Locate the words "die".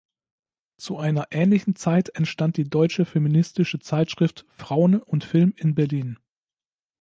2.57-2.67